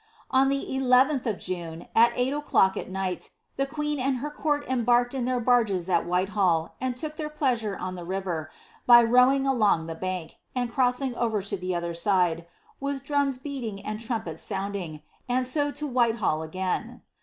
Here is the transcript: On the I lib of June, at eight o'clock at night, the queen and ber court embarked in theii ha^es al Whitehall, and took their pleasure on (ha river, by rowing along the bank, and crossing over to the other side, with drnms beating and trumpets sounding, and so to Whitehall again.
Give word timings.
On 0.31 0.49
the 0.49 0.67
I 0.67 0.79
lib 0.79 1.27
of 1.27 1.37
June, 1.37 1.87
at 1.95 2.11
eight 2.15 2.33
o'clock 2.33 2.75
at 2.75 2.89
night, 2.89 3.29
the 3.55 3.67
queen 3.67 3.99
and 3.99 4.19
ber 4.19 4.31
court 4.31 4.65
embarked 4.67 5.13
in 5.13 5.25
theii 5.25 5.43
ha^es 5.45 5.89
al 5.89 6.05
Whitehall, 6.05 6.73
and 6.81 6.97
took 6.97 7.17
their 7.17 7.29
pleasure 7.29 7.77
on 7.77 7.95
(ha 7.97 8.03
river, 8.03 8.49
by 8.87 9.03
rowing 9.03 9.45
along 9.45 9.85
the 9.85 9.93
bank, 9.93 10.37
and 10.55 10.73
crossing 10.73 11.15
over 11.15 11.43
to 11.43 11.55
the 11.55 11.75
other 11.75 11.93
side, 11.93 12.47
with 12.79 13.03
drnms 13.03 13.39
beating 13.43 13.79
and 13.85 14.01
trumpets 14.01 14.41
sounding, 14.41 15.03
and 15.29 15.45
so 15.45 15.69
to 15.69 15.85
Whitehall 15.85 16.41
again. 16.41 17.03